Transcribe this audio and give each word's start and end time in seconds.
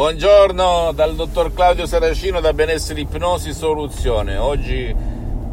Buongiorno 0.00 0.92
dal 0.94 1.14
dottor 1.14 1.52
Claudio 1.52 1.84
Saracino 1.84 2.40
da 2.40 2.54
Benessere 2.54 3.02
Ipnosi 3.02 3.52
Soluzione. 3.52 4.38
Oggi 4.38 4.96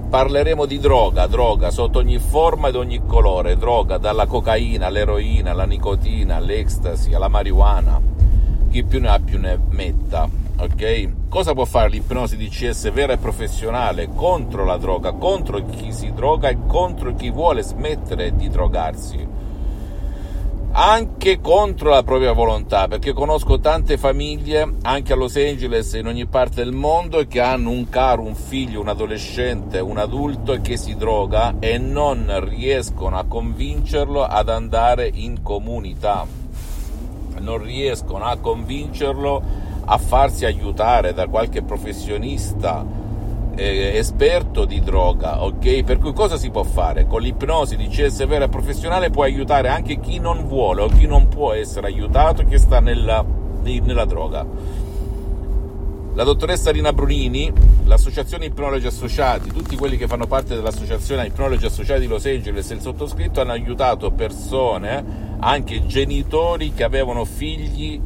parleremo 0.09 0.66
di 0.66 0.80
droga, 0.80 1.27
droga 1.27 1.70
sotto 1.70 2.00
ogni 2.00 2.17
forma 2.17 2.70
ed 2.70 2.75
ogni 2.75 3.06
colore, 3.06 3.58
droga 3.58 3.98
dalla 3.98 4.25
cocaina 4.25 4.86
all'eroina, 4.86 5.52
alla 5.52 5.66
nicotina, 5.66 6.38
all'ecstasy, 6.38 7.14
alla 7.14 7.28
marijuana. 7.28 8.00
Chi 8.70 8.86
più 8.86 9.02
ne 9.02 9.09
ha 9.09 9.20
più 9.20 9.38
ne 9.38 9.59
metta, 9.68 10.29
ok? 10.59 11.27
Cosa 11.27 11.54
può 11.54 11.66
fare 11.66 11.89
l'ipnosi 11.89 12.38
DCS 12.38 12.89
vera 12.93 13.11
e 13.11 13.18
professionale 13.18 14.07
contro 14.16 14.64
la 14.64 14.77
droga, 14.77 15.11
contro 15.11 15.61
chi 15.66 15.91
si 15.91 16.14
droga 16.14 16.48
e 16.48 16.57
contro 16.68 17.14
chi 17.16 17.32
vuole 17.32 17.64
smettere 17.64 18.34
di 18.34 18.48
drogarsi? 18.48 19.36
Anche 20.80 21.41
contro 21.41 21.89
la 21.89 22.04
propria 22.04 22.34
volontà, 22.34 22.88
perché 22.88 23.12
conosco 23.12 23.59
tante 23.59 23.98
famiglie, 23.98 24.76
anche 24.84 25.12
a 25.12 25.16
Los 25.16 25.35
Angeles 25.35 25.95
e 25.95 25.99
in 25.99 26.05
ogni 26.05 26.27
parte 26.27 26.63
del 26.63 26.72
mondo, 26.72 27.26
che 27.26 27.41
hanno 27.41 27.72
un 27.72 27.90
caro, 27.90 28.22
un 28.22 28.35
figlio, 28.35 28.80
un 28.80 28.88
adolescente, 28.88 29.80
un 29.80 29.98
adulto 29.98 30.55
che 30.62 30.77
si 30.77 30.95
droga 30.95 31.55
e 31.58 31.80
non 31.80 32.32
riescono 32.48 33.18
a 33.18 33.26
convincerlo 33.26 34.23
ad 34.23 34.49
andare 34.49 35.09
in 35.12 35.41
comunità, 35.41 36.27
non 37.40 37.57
riescono 37.57 38.26
a 38.26 38.38
convincerlo 38.38 39.41
a 39.84 39.98
farsi 39.98 40.46
aiutare 40.46 41.12
da 41.12 41.26
qualche 41.26 41.63
professionista 41.63 42.85
eh, 43.57 43.97
esperto 43.97 44.66
di 44.66 44.79
droga, 44.81 45.43
ok? 45.43 45.84
Per 45.84 45.98
cui 45.98 46.13
cosa 46.13 46.38
si 46.38 46.52
può 46.52 46.63
fare? 46.63 47.07
Con 47.07 47.21
l'ipnosi 47.21 47.75
di 47.75 47.88
CS 47.88 48.25
vera 48.27 48.48
professionale 48.48 49.09
puoi 49.09 49.31
aiutare 49.31 49.70
anche 49.70 49.99
chi 49.99 50.20
non 50.20 50.45
vuole 50.45 50.84
o 50.84 50.88
chi 50.88 51.07
non 51.07 51.27
può 51.27 51.53
essere 51.53 51.88
aiutato, 51.88 52.45
che 52.45 52.59
sta 52.59 52.79
nella, 52.79 53.25
nella 53.63 54.05
droga. 54.05 54.45
La 56.13 56.23
dottoressa 56.23 56.71
Rina 56.71 56.93
Brunini, 56.93 57.51
l'associazione 57.85 58.45
Ipnologi 58.45 58.87
Associati, 58.87 59.51
tutti 59.51 59.76
quelli 59.76 59.98
che 59.98 60.07
fanno 60.07 60.26
parte 60.26 60.55
dell'associazione 60.55 61.27
Ipnologi 61.27 61.65
Associati 61.65 62.01
di 62.01 62.07
Los 62.07 62.26
Angeles 62.26 62.71
e 62.71 62.76
il 62.76 62.82
sottoscritto 62.82 63.41
hanno 63.41 63.51
aiutato 63.51 64.12
persone, 64.12 65.36
anche 65.39 65.86
genitori 65.86 66.73
che 66.73 66.84
avevano 66.84 67.23
figli 67.23 68.02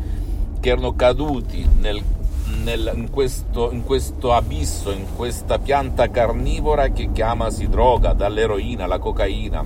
che 0.60 0.70
erano 0.70 0.94
caduti 0.94 1.68
nel 1.80 2.02
nel, 2.64 2.92
in, 2.96 3.10
questo, 3.10 3.72
in, 3.72 3.84
questo, 3.84 4.34
abisso, 4.34 4.92
in 4.92 5.06
questa 5.16 5.60
pianta 5.60 6.10
carnivora 6.10 6.90
che 6.90 7.12
chiamasi 7.12 7.68
droga, 7.68 8.14
dall'eroina 8.14 8.86
alla 8.86 9.00
cocaina, 9.00 9.64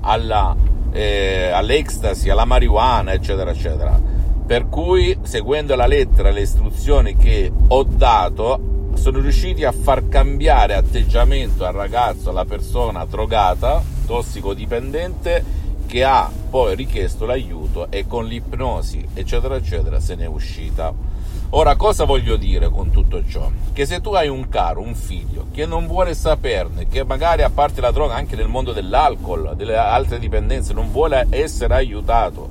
alla, 0.00 0.56
eh, 0.92 1.50
all'ecstasy, 1.50 2.30
alla 2.30 2.44
marijuana, 2.44 3.12
eccetera, 3.12 3.50
eccetera. 3.50 4.00
Per 4.46 4.68
cui, 4.68 5.18
seguendo 5.22 5.74
la 5.74 5.86
lettera 5.86 6.30
e 6.30 6.32
le 6.32 6.40
istruzioni 6.42 7.16
che 7.16 7.50
ho 7.68 7.82
dato, 7.82 8.76
sono 8.94 9.20
riusciti 9.20 9.64
a 9.64 9.72
far 9.72 10.08
cambiare 10.08 10.74
atteggiamento 10.74 11.64
al 11.64 11.74
ragazzo, 11.74 12.30
alla 12.30 12.44
persona 12.44 13.04
drogata, 13.04 13.82
tossicodipendente, 14.06 15.66
che 15.86 16.04
ha 16.04 16.30
poi 16.50 16.74
richiesto 16.74 17.24
l'aiuto 17.24 17.90
e 17.90 18.06
con 18.06 18.26
l'ipnosi, 18.26 19.06
eccetera, 19.14 19.56
eccetera, 19.56 20.00
se 20.00 20.16
n'è 20.16 20.26
uscita. 20.26 21.07
Ora, 21.50 21.76
cosa 21.76 22.04
voglio 22.04 22.36
dire 22.36 22.68
con 22.68 22.90
tutto 22.90 23.26
ciò? 23.26 23.50
Che 23.72 23.86
se 23.86 24.02
tu 24.02 24.12
hai 24.12 24.28
un 24.28 24.50
caro, 24.50 24.82
un 24.82 24.94
figlio, 24.94 25.46
che 25.50 25.64
non 25.64 25.86
vuole 25.86 26.12
saperne, 26.12 26.88
che 26.88 27.04
magari 27.04 27.40
a 27.40 27.48
parte 27.48 27.80
la 27.80 27.90
droga 27.90 28.16
anche 28.16 28.36
nel 28.36 28.48
mondo 28.48 28.74
dell'alcol, 28.74 29.54
delle 29.56 29.74
altre 29.74 30.18
dipendenze, 30.18 30.74
non 30.74 30.90
vuole 30.90 31.26
essere 31.30 31.72
aiutato, 31.72 32.50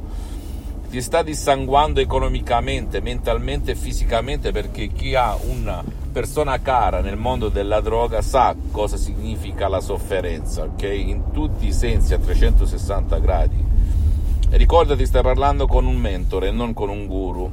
ti 0.90 1.00
sta 1.00 1.22
dissanguando 1.22 2.00
economicamente, 2.00 3.00
mentalmente 3.00 3.73
e 3.73 3.75
fisicamente 3.75 4.52
perché 4.52 4.88
chi 4.88 5.14
ha 5.14 5.38
una 5.48 5.84
persona 6.12 6.59
cara 6.59 7.00
nel 7.00 7.18
mondo 7.18 7.50
della 7.50 7.81
droga 7.81 8.23
sa 8.23 8.56
cosa 8.72 8.97
significa 8.97 9.68
la 9.68 9.79
sofferenza, 9.79 10.64
ok? 10.64 10.81
In 10.81 11.31
tutti 11.31 11.68
i 11.68 11.72
sensi 11.72 12.16
a 12.16 12.18
360 12.18 13.19
gradi. 13.19 13.64
Ricordati, 14.50 15.06
stai 15.06 15.22
parlando 15.22 15.68
con 15.68 15.85
un 15.85 15.97
mentore 15.97 16.50
non 16.50 16.74
con 16.74 16.90
un 16.90 17.06
guru 17.06 17.52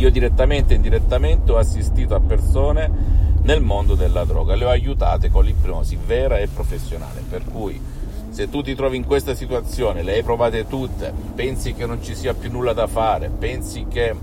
io 0.00 0.10
direttamente 0.10 0.72
e 0.72 0.76
indirettamente 0.76 1.52
ho 1.52 1.58
assistito 1.58 2.14
a 2.14 2.20
persone 2.20 3.18
nel 3.42 3.60
mondo 3.60 3.94
della 3.94 4.24
droga, 4.24 4.54
le 4.54 4.64
ho 4.64 4.70
aiutate 4.70 5.28
con 5.28 5.44
l'ipnosi 5.44 5.98
vera 6.02 6.38
e 6.38 6.48
professionale, 6.48 7.22
per 7.28 7.44
cui 7.44 7.78
se 8.30 8.48
tu 8.48 8.62
ti 8.62 8.74
trovi 8.74 8.96
in 8.96 9.04
questa 9.04 9.34
situazione, 9.34 10.02
le 10.02 10.14
hai 10.14 10.22
provate 10.22 10.66
tutte, 10.66 11.12
pensi 11.34 11.74
che 11.74 11.84
non 11.84 12.02
ci 12.02 12.14
sia 12.14 12.32
più 12.32 12.50
nulla 12.50 12.72
da 12.72 12.86
fare, 12.86 13.28
pensi 13.28 13.86
che 13.90 14.14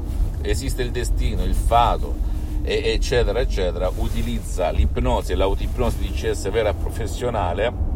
esiste 0.41 0.81
il 0.81 0.89
destino, 0.89 1.43
il 1.43 1.53
fato, 1.53 2.15
eccetera, 2.63 3.39
eccetera, 3.39 3.91
utilizza 3.97 4.71
l'ipnosi 4.71 5.33
e 5.33 5.35
l'autipnosi 5.35 5.99
di 5.99 6.11
CS 6.11 6.49
vera 6.49 6.69
e 6.69 6.73
professionale 6.73 7.86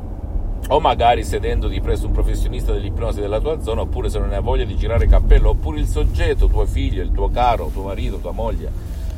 o 0.71 0.79
magari 0.79 1.25
sedendoti 1.25 1.81
presso 1.81 2.05
un 2.05 2.13
professionista 2.13 2.71
dell'ipnosi 2.71 3.19
della 3.19 3.41
tua 3.41 3.61
zona, 3.61 3.81
oppure 3.81 4.09
se 4.09 4.19
non 4.19 4.31
hai 4.31 4.41
voglia 4.41 4.63
di 4.63 4.77
girare 4.77 5.05
cappello, 5.05 5.49
oppure 5.49 5.79
il 5.79 5.85
soggetto, 5.85 6.47
tuo 6.47 6.65
figlio, 6.65 7.01
il 7.01 7.11
tuo 7.11 7.29
caro, 7.29 7.69
tuo 7.73 7.83
marito, 7.83 8.19
tua 8.19 8.31
moglie, 8.31 8.71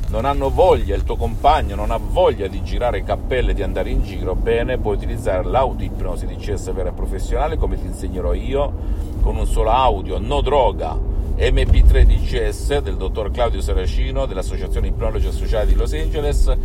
non 0.08 0.26
hanno 0.26 0.50
voglia, 0.50 0.96
il 0.96 1.04
tuo 1.04 1.16
compagno 1.16 1.76
non 1.76 1.92
ha 1.92 1.98
voglia 1.98 2.48
di 2.48 2.64
girare 2.64 3.04
cappelle 3.04 3.52
e 3.52 3.54
di 3.54 3.62
andare 3.62 3.92
in 3.92 4.02
giro, 4.02 4.34
bene, 4.34 4.80
puoi 4.80 4.96
utilizzare 4.96 5.44
l'autoipnosi 5.44 6.26
di 6.26 6.38
CS 6.38 6.74
vera 6.74 6.92
professionale 6.92 7.56
come 7.56 7.80
ti 7.80 7.86
insegnerò 7.86 8.34
io, 8.34 8.74
con 9.22 9.36
un 9.36 9.46
solo 9.46 9.70
audio, 9.70 10.18
no 10.18 10.42
droga, 10.42 10.98
MP3 11.38 12.04
DCS 12.04 12.80
del 12.80 12.98
dottor 12.98 13.30
Claudio 13.30 13.62
Saracino 13.62 14.26
dell'Associazione 14.26 14.88
Ipnologi 14.88 15.28
Associati 15.28 15.68
di 15.68 15.76
Los 15.76 15.94
Angeles 15.94 16.58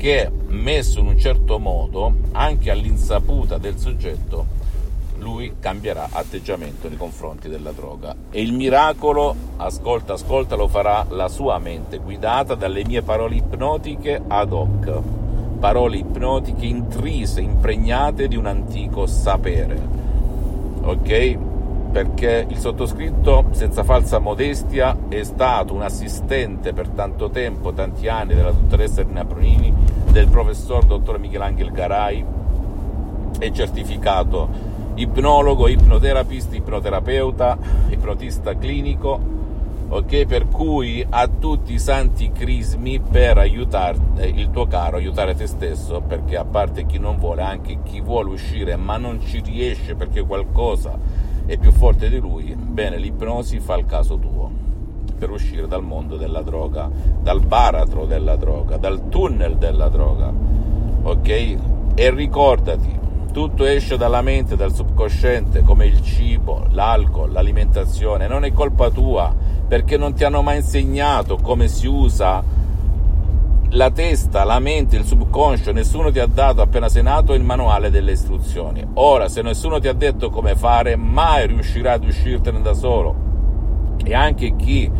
che 0.00 0.30
messo 0.46 1.00
in 1.00 1.08
un 1.08 1.18
certo 1.18 1.58
modo, 1.58 2.14
anche 2.32 2.70
all'insaputa 2.70 3.58
del 3.58 3.76
soggetto, 3.76 4.46
lui 5.18 5.56
cambierà 5.60 6.08
atteggiamento 6.10 6.88
nei 6.88 6.96
confronti 6.96 7.50
della 7.50 7.72
droga. 7.72 8.16
E 8.30 8.40
il 8.40 8.54
miracolo, 8.54 9.36
ascolta, 9.58 10.14
ascolta, 10.14 10.56
lo 10.56 10.68
farà 10.68 11.04
la 11.10 11.28
sua 11.28 11.58
mente, 11.58 11.98
guidata 11.98 12.54
dalle 12.54 12.82
mie 12.82 13.02
parole 13.02 13.34
ipnotiche 13.34 14.22
ad 14.26 14.52
hoc. 14.52 15.02
Parole 15.58 15.98
ipnotiche 15.98 16.64
intrise, 16.64 17.42
impregnate 17.42 18.26
di 18.26 18.36
un 18.36 18.46
antico 18.46 19.04
sapere. 19.04 19.78
Ok? 20.80 21.38
Perché 21.90 22.46
il 22.48 22.58
sottoscritto, 22.58 23.46
senza 23.50 23.82
falsa 23.82 24.18
modestia, 24.18 24.96
è 25.08 25.22
stato 25.24 25.74
un 25.74 25.82
assistente 25.82 26.72
per 26.72 26.88
tanto 26.88 27.30
tempo, 27.30 27.72
tanti 27.72 28.06
anni, 28.06 28.34
della 28.34 28.52
dottoressa 28.52 29.02
Rina 29.02 29.24
Brunini, 29.24 29.74
del 30.10 30.28
professor 30.28 30.84
dottor 30.84 31.18
Michelangelo 31.18 31.72
Garai, 31.72 32.24
è 33.38 33.50
certificato 33.50 34.48
ipnologo, 34.94 35.66
ipnoterapista, 35.66 36.54
ipnoterapeuta, 36.54 37.58
ipnotista 37.88 38.56
clinico, 38.56 39.18
ok? 39.88 40.26
Per 40.26 40.48
cui 40.48 41.04
ha 41.08 41.26
tutti 41.26 41.72
i 41.72 41.78
santi 41.80 42.30
crismi 42.30 43.00
per 43.00 43.38
aiutare 43.38 43.98
il 44.26 44.50
tuo 44.50 44.66
caro, 44.66 44.96
aiutare 44.96 45.34
te 45.34 45.48
stesso, 45.48 46.00
perché 46.06 46.36
a 46.36 46.44
parte 46.44 46.86
chi 46.86 46.98
non 46.98 47.16
vuole, 47.16 47.42
anche 47.42 47.78
chi 47.82 48.00
vuole 48.00 48.30
uscire 48.30 48.76
ma 48.76 48.96
non 48.96 49.20
ci 49.20 49.40
riesce 49.40 49.96
perché 49.96 50.22
qualcosa 50.22 51.28
è 51.50 51.58
più 51.58 51.72
forte 51.72 52.08
di 52.08 52.18
lui, 52.18 52.54
bene, 52.54 52.96
l'ipnosi 52.96 53.58
fa 53.58 53.76
il 53.76 53.84
caso 53.84 54.16
tuo 54.16 54.48
per 55.18 55.30
uscire 55.30 55.66
dal 55.66 55.82
mondo 55.82 56.16
della 56.16 56.42
droga, 56.42 56.88
dal 57.20 57.40
baratro 57.40 58.06
della 58.06 58.36
droga, 58.36 58.76
dal 58.76 59.08
tunnel 59.08 59.56
della 59.56 59.88
droga, 59.88 60.32
ok? 61.02 61.28
E 61.96 62.10
ricordati, 62.10 62.96
tutto 63.32 63.64
esce 63.64 63.96
dalla 63.96 64.22
mente, 64.22 64.54
dal 64.54 64.72
subconsciente, 64.72 65.62
come 65.62 65.86
il 65.86 66.00
cibo, 66.02 66.66
l'alcol, 66.70 67.32
l'alimentazione, 67.32 68.28
non 68.28 68.44
è 68.44 68.52
colpa 68.52 68.88
tua, 68.90 69.34
perché 69.66 69.96
non 69.96 70.14
ti 70.14 70.22
hanno 70.22 70.42
mai 70.42 70.58
insegnato 70.58 71.36
come 71.36 71.66
si 71.66 71.88
usa 71.88 72.44
la 73.70 73.90
testa, 73.90 74.44
la 74.44 74.58
mente, 74.58 74.96
il 74.96 75.04
subconscio, 75.04 75.72
nessuno 75.72 76.10
ti 76.10 76.18
ha 76.18 76.26
dato 76.26 76.60
appena 76.60 76.88
sei 76.88 77.02
nato 77.02 77.34
il 77.34 77.44
manuale 77.44 77.90
delle 77.90 78.12
istruzioni. 78.12 78.84
Ora, 78.94 79.28
se 79.28 79.42
nessuno 79.42 79.78
ti 79.78 79.86
ha 79.86 79.92
detto 79.92 80.30
come 80.30 80.56
fare, 80.56 80.96
mai 80.96 81.46
riuscirai 81.46 81.94
ad 81.94 82.04
uscirtene 82.04 82.60
da 82.62 82.74
solo. 82.74 83.28
E 84.04 84.14
anche 84.14 84.56
chi 84.56 84.90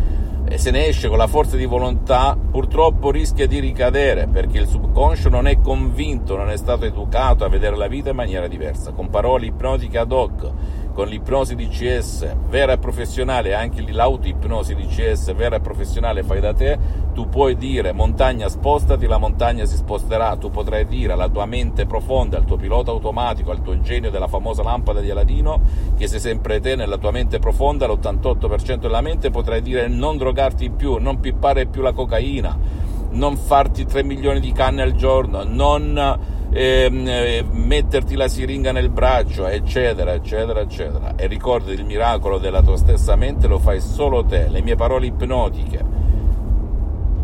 eh, 0.47 0.59
se 0.59 0.71
ne 0.71 0.87
esce 0.87 1.09
con 1.09 1.19
la 1.19 1.27
forza 1.27 1.57
di 1.57 1.65
volontà, 1.65 2.37
purtroppo 2.51 3.11
rischia 3.11 3.47
di 3.47 3.59
ricadere 3.59 4.29
perché 4.29 4.59
il 4.59 4.67
subconscio 4.69 5.29
non 5.29 5.47
è 5.47 5.61
convinto, 5.61 6.37
non 6.37 6.51
è 6.51 6.57
stato 6.57 6.85
educato 6.85 7.45
a 7.45 7.49
vedere 7.49 7.77
la 7.77 7.89
vita 7.89 8.11
in 8.11 8.17
maniera 8.17 8.47
diversa, 8.47 8.93
con 8.93 9.11
parole 9.11 9.47
ipnotiche 9.47 9.99
ad 9.99 10.13
hoc 10.13 10.53
con 10.93 11.09
l'ipnosi 11.09 11.55
DCS 11.55 12.37
vera 12.49 12.73
e 12.73 12.79
professionale, 12.79 13.55
anche 13.55 13.83
l'autoipnosi 13.91 14.75
DCS 14.75 15.35
vera 15.35 15.57
e 15.57 15.61
professionale 15.61 16.23
fai 16.23 16.41
da 16.41 16.53
te, 16.53 16.79
tu 17.13 17.29
puoi 17.29 17.57
dire 17.57 17.93
montagna 17.93 18.49
spostati, 18.49 19.07
la 19.07 19.19
montagna 19.19 19.65
si 19.65 19.77
sposterà, 19.77 20.37
tu 20.37 20.51
potrai 20.51 20.87
dire 20.87 21.13
alla 21.13 21.29
tua 21.29 21.47
mente 21.47 21.87
profonda, 21.87 22.37
al 22.37 22.45
tuo 22.45 22.57
pilota 22.57 22.91
automatico, 22.91 23.51
al 23.51 23.63
tuo 23.63 23.81
genio 23.81 24.11
della 24.11 24.29
famosa 24.29 24.63
lampada 24.63 25.01
di 25.01 25.11
Aladino, 25.11 25.61
che 25.97 26.07
sei 26.07 26.21
sempre 26.21 26.61
te 26.61 26.77
nella 26.77 26.99
tua 26.99 27.11
mente 27.11 27.39
profonda, 27.39 27.87
l'88% 27.87 28.77
della 28.77 29.01
mente, 29.01 29.31
potrai 29.31 29.63
dire 29.63 29.89
non 29.89 30.17
drogarti 30.17 30.71
più, 30.71 30.97
non 30.97 31.21
pippare 31.21 31.67
più 31.67 31.83
la 31.83 31.93
cocaina, 31.93 32.80
non 33.11 33.37
farti 33.37 33.85
3 33.85 34.03
milioni 34.03 34.41
di 34.41 34.53
canne 34.53 34.83
al 34.83 34.95
giorno, 34.95 35.43
non 35.45 35.97
ehm, 36.51 37.07
eh, 37.09 37.45
metterti 37.51 38.15
la 38.15 38.29
siringa 38.29 38.73
nel 38.73 38.91
braccio, 38.91 39.47
eccetera, 39.47 40.13
eccetera, 40.13 40.61
eccetera. 40.61 41.15
E 41.17 41.27
ricordati 41.27 41.73
il 41.73 41.85
miracolo 41.85 42.39
della 42.39 42.63
tua 42.63 42.77
stessa 42.77 43.17
mente 43.17 43.47
lo 43.47 43.59
fai 43.59 43.81
solo 43.81 44.25
te. 44.25 44.49
Le 44.49 44.63
mie 44.63 44.77
parole 44.77 45.07
ipnotiche 45.07 45.99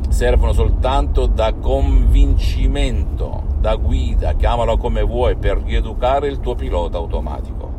servono 0.08 0.52
soltanto 0.52 1.26
da 1.26 1.52
convincimento, 1.54 3.42
da 3.60 3.74
guida, 3.76 4.34
chiamalo 4.34 4.76
come 4.76 5.02
vuoi, 5.02 5.36
per 5.36 5.58
rieducare 5.58 6.28
il 6.28 6.40
tuo 6.40 6.54
pilota 6.54 6.96
automatico. 6.96 7.74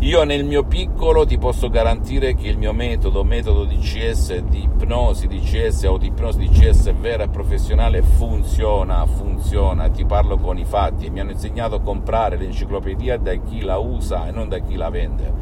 Io 0.00 0.22
nel 0.22 0.44
mio 0.44 0.62
piccolo 0.62 1.26
ti 1.26 1.38
posso 1.38 1.68
garantire 1.68 2.36
che 2.36 2.46
il 2.46 2.56
mio 2.56 2.72
metodo, 2.72 3.24
metodo 3.24 3.64
di 3.64 3.78
CS, 3.78 4.38
di 4.42 4.62
ipnosi, 4.62 5.26
di 5.26 5.40
CS, 5.40 5.82
autoipnosi 5.82 6.38
di 6.38 6.48
CS 6.48 6.94
vera 6.94 7.24
e 7.24 7.28
professionale 7.28 8.00
funziona, 8.02 9.04
funziona, 9.06 9.88
ti 9.88 10.04
parlo 10.04 10.38
con 10.38 10.56
i 10.56 10.64
fatti, 10.64 11.10
mi 11.10 11.18
hanno 11.18 11.32
insegnato 11.32 11.74
a 11.74 11.80
comprare 11.80 12.36
l'enciclopedia 12.36 13.18
da 13.18 13.34
chi 13.34 13.60
la 13.62 13.78
usa 13.78 14.28
e 14.28 14.30
non 14.30 14.48
da 14.48 14.60
chi 14.60 14.76
la 14.76 14.88
vende. 14.88 15.32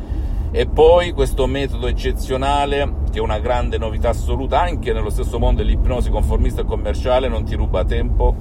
E 0.50 0.66
poi 0.66 1.12
questo 1.12 1.46
metodo 1.46 1.86
eccezionale, 1.86 2.94
che 3.12 3.18
è 3.18 3.20
una 3.20 3.40
grande 3.40 3.76
novità 3.76 4.08
assoluta 4.08 4.58
anche 4.58 4.94
nello 4.94 5.10
stesso 5.10 5.38
mondo 5.38 5.62
dell'ipnosi 5.62 6.08
conformista 6.08 6.62
e 6.62 6.64
commerciale, 6.64 7.28
non 7.28 7.44
ti 7.44 7.54
ruba 7.54 7.84
tempo, 7.84 8.34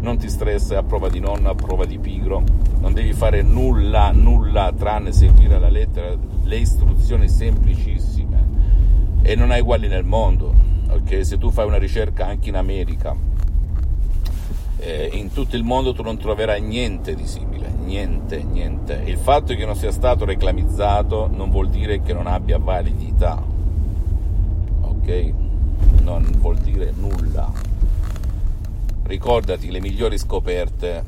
non 0.00 0.16
ti 0.16 0.28
stressa, 0.28 0.78
a 0.78 0.82
prova 0.82 1.08
di 1.08 1.20
nonna, 1.20 1.50
a 1.50 1.54
prova 1.54 1.84
di 1.84 1.98
pigro, 1.98 2.42
non 2.78 2.92
devi 2.92 3.12
fare 3.12 3.42
nulla, 3.42 4.10
nulla 4.12 4.72
tranne 4.76 5.12
seguire 5.12 5.54
alla 5.54 5.68
lettera 5.68 6.16
le 6.42 6.56
istruzioni 6.56 7.28
semplicissime 7.28 8.48
e 9.22 9.34
non 9.34 9.50
hai 9.50 9.60
uguali 9.60 9.88
nel 9.88 10.04
mondo, 10.04 10.54
ok? 10.88 11.24
Se 11.24 11.38
tu 11.38 11.50
fai 11.50 11.66
una 11.66 11.76
ricerca 11.76 12.26
anche 12.26 12.48
in 12.48 12.56
America, 12.56 13.14
eh, 14.78 15.10
in 15.12 15.30
tutto 15.32 15.56
il 15.56 15.62
mondo 15.62 15.92
tu 15.92 16.02
non 16.02 16.16
troverai 16.16 16.62
niente 16.62 17.14
di 17.14 17.26
simile, 17.26 17.70
niente, 17.70 18.42
niente. 18.42 19.02
Il 19.04 19.18
fatto 19.18 19.54
che 19.54 19.66
non 19.66 19.76
sia 19.76 19.92
stato 19.92 20.24
reclamizzato 20.24 21.28
non 21.30 21.50
vuol 21.50 21.68
dire 21.68 22.00
che 22.00 22.14
non 22.14 22.26
abbia 22.26 22.58
validità, 22.58 23.42
ok? 24.80 25.32
Non 26.02 26.26
vuol 26.38 26.56
dire 26.56 26.92
nulla 26.96 27.69
Ricordati, 29.10 29.72
le 29.72 29.80
migliori 29.80 30.16
scoperte, 30.18 31.04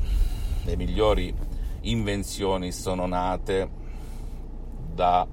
le 0.65 0.75
migliori 0.75 1.33
invenzioni 1.83 2.73
sono 2.73 3.07
nate 3.07 3.69
da 4.93 5.25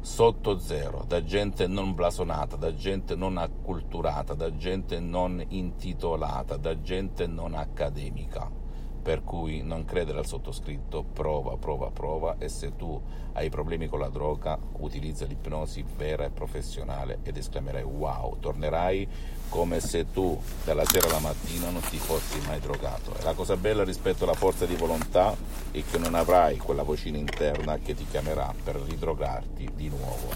sotto 0.00 0.58
zero, 0.58 1.04
da 1.06 1.22
gente 1.22 1.68
non 1.68 1.94
blasonata, 1.94 2.56
da 2.56 2.74
gente 2.74 3.14
non 3.14 3.36
acculturata, 3.36 4.34
da 4.34 4.56
gente 4.56 4.98
non 4.98 5.40
intitolata, 5.50 6.56
da 6.56 6.80
gente 6.80 7.28
non 7.28 7.54
accademica 7.54 8.63
per 9.04 9.22
cui 9.22 9.60
non 9.60 9.84
credere 9.84 10.18
al 10.18 10.26
sottoscritto, 10.26 11.02
prova, 11.02 11.58
prova, 11.58 11.90
prova 11.90 12.36
e 12.38 12.48
se 12.48 12.74
tu 12.74 12.98
hai 13.34 13.50
problemi 13.50 13.86
con 13.86 13.98
la 13.98 14.08
droga 14.08 14.58
utilizza 14.78 15.26
l'ipnosi 15.26 15.84
vera 15.98 16.24
e 16.24 16.30
professionale 16.30 17.18
ed 17.22 17.36
esclamerai 17.36 17.82
wow, 17.82 18.38
tornerai 18.40 19.06
come 19.50 19.80
se 19.80 20.10
tu 20.10 20.40
dalla 20.64 20.86
sera 20.86 21.08
alla 21.08 21.18
mattina 21.18 21.68
non 21.68 21.82
ti 21.82 21.98
fossi 21.98 22.40
mai 22.46 22.60
drogato. 22.60 23.14
E 23.18 23.22
la 23.24 23.34
cosa 23.34 23.58
bella 23.58 23.84
rispetto 23.84 24.24
alla 24.24 24.32
forza 24.32 24.64
di 24.64 24.74
volontà 24.74 25.36
è 25.70 25.82
che 25.84 25.98
non 25.98 26.14
avrai 26.14 26.56
quella 26.56 26.82
vocina 26.82 27.18
interna 27.18 27.76
che 27.76 27.94
ti 27.94 28.06
chiamerà 28.06 28.54
per 28.64 28.76
ridrogarti 28.76 29.68
di 29.74 29.88
nuovo, 29.90 30.28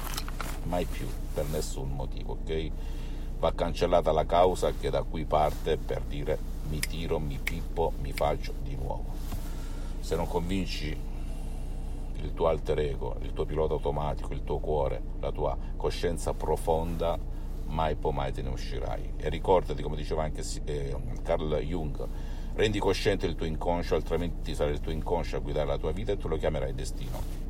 mai 0.64 0.84
più, 0.84 1.06
per 1.32 1.46
nessun 1.46 1.88
motivo, 1.92 2.36
ok? 2.42 2.70
Va 3.38 3.54
cancellata 3.54 4.12
la 4.12 4.26
causa 4.26 4.74
che 4.78 4.90
da 4.90 5.04
qui 5.04 5.24
parte 5.24 5.78
per 5.78 6.02
dire 6.02 6.57
mi 6.68 6.80
tiro, 6.80 7.18
mi 7.18 7.38
pippo, 7.42 7.92
mi 8.00 8.12
faccio 8.12 8.54
di 8.62 8.76
nuovo. 8.76 9.04
Se 10.00 10.16
non 10.16 10.26
convinci 10.26 10.96
il 12.20 12.34
tuo 12.34 12.48
alter 12.48 12.78
ego, 12.80 13.16
il 13.22 13.32
tuo 13.32 13.44
pilota 13.44 13.74
automatico, 13.74 14.32
il 14.32 14.44
tuo 14.44 14.58
cuore, 14.58 15.02
la 15.20 15.30
tua 15.30 15.56
coscienza 15.76 16.34
profonda, 16.34 17.18
mai 17.66 17.94
poi 17.94 18.12
mai 18.12 18.32
te 18.32 18.42
ne 18.42 18.48
uscirai. 18.48 19.14
E 19.16 19.28
ricordati, 19.28 19.82
come 19.82 19.96
diceva 19.96 20.24
anche 20.24 20.42
eh, 20.64 20.96
Carl 21.22 21.54
Jung, 21.58 22.06
rendi 22.54 22.78
cosciente 22.78 23.26
il 23.26 23.34
tuo 23.34 23.46
inconscio, 23.46 23.94
altrimenti 23.94 24.54
sarà 24.54 24.70
il 24.70 24.80
tuo 24.80 24.92
inconscio 24.92 25.36
a 25.36 25.40
guidare 25.40 25.66
la 25.66 25.78
tua 25.78 25.92
vita 25.92 26.12
e 26.12 26.16
tu 26.16 26.28
lo 26.28 26.36
chiamerai 26.36 26.74
destino. 26.74 27.47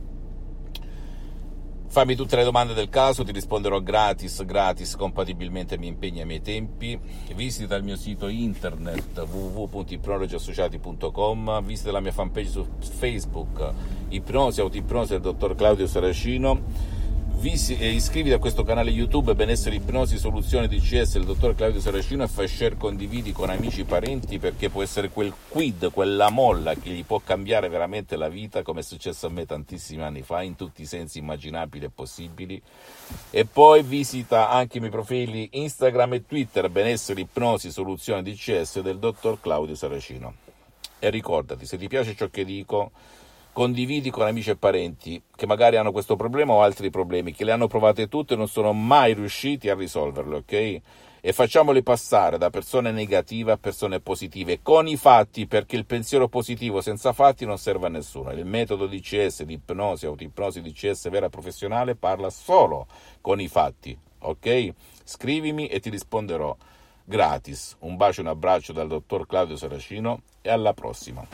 Fammi 1.99 2.15
tutte 2.15 2.37
le 2.37 2.45
domande 2.45 2.75
del 2.75 2.89
caso, 2.89 3.25
ti 3.25 3.33
risponderò 3.33 3.81
gratis, 3.81 4.45
gratis, 4.45 4.95
compatibilmente 4.95 5.75
ai 5.75 5.81
miei 5.81 5.91
impegni 5.91 6.19
e 6.19 6.21
ai 6.21 6.27
miei 6.29 6.41
tempi. 6.41 6.97
Visita 7.35 7.75
il 7.75 7.83
mio 7.83 7.97
sito 7.97 8.29
internet 8.29 9.27
www.ipnologiassociati.com, 9.29 11.65
visita 11.65 11.91
la 11.91 11.99
mia 11.99 12.13
fanpage 12.13 12.51
su 12.51 12.65
Facebook, 12.79 13.73
Ipnosi, 14.11 14.61
Autoipnosi 14.61 15.15
del 15.15 15.23
dottor 15.23 15.57
Claudio 15.57 15.89
Saracino 15.89 16.98
iscriviti 17.41 18.35
a 18.35 18.39
questo 18.39 18.65
canale 18.65 18.91
YouTube 18.91 19.33
Benessere 19.37 19.77
Ipnosi 19.77 20.19
Soluzione 20.19 20.67
DCS 20.67 21.13
del 21.13 21.25
dottor 21.25 21.55
Claudio 21.55 21.81
Saracino 21.81 22.25
e 22.25 22.29
fai 22.29 22.49
share, 22.49 22.77
condividi 22.77 23.31
con 23.31 23.49
amici 23.49 23.83
e 23.83 23.85
parenti 23.85 24.41
perché 24.41 24.71
può 24.71 24.83
essere 24.83 25.09
quel 25.09 25.33
quid, 25.49 25.93
quella 25.93 26.31
molla 26.31 26.75
che 26.75 26.91
gli 26.91 27.05
può 27.05 27.21
cambiare 27.21 27.69
veramente 27.69 28.17
la 28.17 28.29
vita 28.29 28.63
come 28.63 28.81
è 28.81 28.83
successo 28.83 29.27
a 29.27 29.31
me 29.31 29.47
tantissimi 29.47 30.03
anni 30.03 30.23
fa 30.23 30.43
in 30.43 30.57
tutti 30.57 30.83
i 30.83 30.87
sensi 30.87 31.19
immaginabili 31.19 31.85
e 31.85 31.91
possibili. 31.91 32.61
E 33.31 33.45
poi 33.45 33.85
visita 33.85 34.51
anche 34.51 34.79
i 34.79 34.81
miei 34.81 34.93
profili 34.93 35.49
Instagram 35.53 36.15
e 36.15 36.27
Twitter 36.27 36.69
Benessere 36.69 37.21
Ipnosi 37.21 37.71
Soluzione 37.71 38.23
DCS 38.23 38.81
del 38.81 38.99
dottor 38.99 39.41
Claudio 39.41 39.77
Saracino. 39.77 40.35
E 40.99 41.09
ricordati 41.11 41.67
se 41.67 41.79
ti 41.79 41.87
piace 41.87 42.17
ciò 42.17 42.29
che 42.31 42.45
dico 42.45 42.91
condividi 43.59 44.11
con 44.11 44.25
amici 44.25 44.51
e 44.51 44.57
parenti 44.57 45.21
che 45.35 45.45
magari 45.45 45.77
hanno 45.77 45.91
questo 45.91 46.15
problema 46.15 46.53
o 46.53 46.63
altri 46.63 46.91
problemi, 46.91 47.33
che 47.33 47.43
le 47.43 47.51
hanno 47.51 47.67
provate 47.67 48.07
tutte 48.07 48.35
e 48.35 48.37
non 48.37 48.47
sono 48.47 48.73
mai 48.73 49.15
riusciti 49.15 49.69
a 49.69 49.75
risolverle, 49.75 50.37
ok? 50.37 50.81
E 51.21 51.33
facciamoli 51.33 51.83
passare 51.83 52.39
da 52.39 52.51
persone 52.51 52.93
negative 52.93 53.51
a 53.51 53.57
persone 53.57 53.99
positive, 53.99 54.61
con 54.63 54.87
i 54.87 54.97
fatti, 54.97 55.49
perché 55.49 55.75
il 55.75 55.87
pensiero 55.87 56.29
positivo 56.29 56.81
senza 56.81 57.13
fatti 57.13 57.45
non 57.45 57.59
serve 57.59 57.87
a 57.87 57.91
nessuno. 57.91 58.31
Il 58.31 58.45
metodo 58.45 58.87
DCS, 58.87 59.43
di 59.43 59.55
ipnosi, 59.55 60.07
autoipnosi 60.07 60.63
DCS 60.63 61.11
vera 61.11 61.29
professionale, 61.29 61.97
parla 61.97 62.31
solo 62.31 62.87
con 63.21 63.41
i 63.41 63.49
fatti, 63.49 63.99
ok? 64.21 64.73
Scrivimi 65.03 65.67
e 65.67 65.81
ti 65.81 65.91
risponderò 65.91 66.57
gratis. 67.05 67.75
Un 67.81 67.97
bacio 67.97 68.21
e 68.21 68.23
un 68.23 68.31
abbraccio 68.31 68.73
dal 68.73 68.87
dottor 68.87 69.27
Claudio 69.27 69.57
Saracino 69.57 70.21
e 70.43 70.49
alla 70.49 70.75
prossima. 70.75 71.27